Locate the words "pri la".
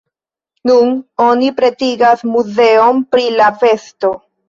3.15-3.55